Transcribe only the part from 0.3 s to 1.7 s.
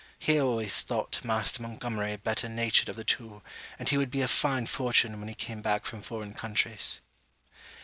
always thought Master